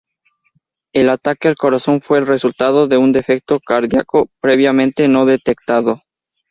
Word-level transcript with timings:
El 0.93 1.09
ataque 1.11 1.47
al 1.47 1.55
corazón 1.57 2.01
fue 2.01 2.17
el 2.17 2.25
resultado 2.25 2.87
de 2.87 2.97
un 2.97 3.11
defecto 3.11 3.59
cardíaco 3.59 4.29
previamente 4.41 5.07
no 5.07 5.27
detectado. 5.27 6.01